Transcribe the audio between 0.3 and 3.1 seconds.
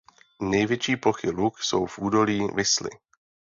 Největší plochy luk jsou v údolí Visly.